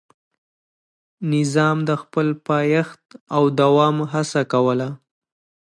[1.33, 3.03] نظام د خپل پایښت
[3.35, 4.89] او دوام هڅه کوله.